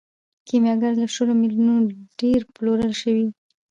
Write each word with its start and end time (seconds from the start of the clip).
کیمیاګر 0.47 0.93
له 1.01 1.07
شلو 1.13 1.33
میلیونو 1.41 1.73
ډیر 2.19 2.39
پلورل 2.55 2.93
شوی 3.01 3.21
دی. 3.25 3.31